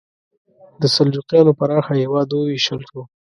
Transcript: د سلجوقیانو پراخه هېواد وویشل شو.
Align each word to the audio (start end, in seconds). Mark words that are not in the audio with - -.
د 0.81 0.83
سلجوقیانو 0.95 1.57
پراخه 1.59 1.93
هېواد 2.01 2.27
وویشل 2.31 2.79
شو. 2.89 3.01